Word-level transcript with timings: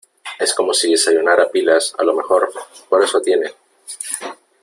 es 0.39 0.55
como 0.55 0.73
si 0.73 0.89
desayunara 0.89 1.51
pilas. 1.51 1.93
a 1.95 2.03
lo 2.03 2.15
mejor, 2.15 2.51
por 2.89 3.03
eso 3.03 3.21
tiene 3.21 3.53